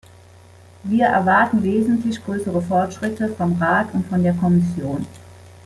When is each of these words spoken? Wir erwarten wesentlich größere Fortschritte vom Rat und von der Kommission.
Wir 0.81 1.05
erwarten 1.05 1.61
wesentlich 1.61 2.25
größere 2.25 2.59
Fortschritte 2.63 3.29
vom 3.35 3.61
Rat 3.61 3.93
und 3.93 4.07
von 4.07 4.23
der 4.23 4.33
Kommission. 4.33 5.05